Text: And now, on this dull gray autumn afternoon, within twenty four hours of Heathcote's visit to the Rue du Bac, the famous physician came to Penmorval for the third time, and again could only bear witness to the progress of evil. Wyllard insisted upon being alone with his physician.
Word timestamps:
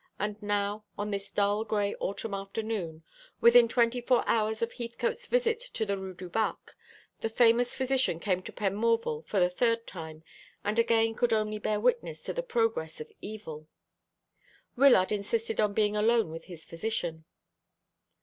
And 0.17 0.41
now, 0.41 0.83
on 0.97 1.11
this 1.11 1.29
dull 1.29 1.63
gray 1.63 1.93
autumn 1.99 2.33
afternoon, 2.33 3.03
within 3.39 3.67
twenty 3.67 4.01
four 4.01 4.23
hours 4.25 4.63
of 4.63 4.73
Heathcote's 4.73 5.27
visit 5.27 5.59
to 5.59 5.85
the 5.85 5.95
Rue 5.95 6.15
du 6.15 6.27
Bac, 6.27 6.73
the 7.19 7.29
famous 7.29 7.75
physician 7.75 8.19
came 8.19 8.41
to 8.41 8.51
Penmorval 8.51 9.27
for 9.27 9.39
the 9.39 9.47
third 9.47 9.85
time, 9.85 10.23
and 10.63 10.79
again 10.79 11.13
could 11.13 11.33
only 11.33 11.59
bear 11.59 11.79
witness 11.79 12.23
to 12.23 12.33
the 12.33 12.41
progress 12.41 12.99
of 12.99 13.11
evil. 13.21 13.67
Wyllard 14.75 15.11
insisted 15.11 15.59
upon 15.59 15.73
being 15.75 15.95
alone 15.95 16.31
with 16.31 16.45
his 16.45 16.65
physician. 16.65 17.25